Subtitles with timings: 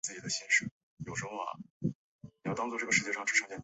[0.01, 0.01] 二月革命前以广场上的征兆教堂名为征
[2.55, 3.59] 兆广场。